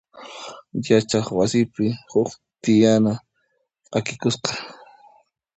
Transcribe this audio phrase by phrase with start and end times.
[0.87, 2.29] Yachay wasipi huk
[2.61, 3.11] tiyana
[3.91, 4.51] p'akikusqa.